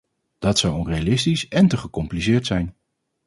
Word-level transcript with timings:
Dat 0.39 0.57
zou 0.59 0.73
onrealistisch 0.75 1.47
en 1.47 1.67
te 1.67 1.77
gecompliceerd 1.77 2.45
zijn. 2.45 2.75